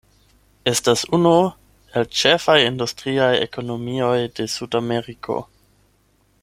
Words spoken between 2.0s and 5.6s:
el ĉefaj industriaj ekonomioj de Sudameriko.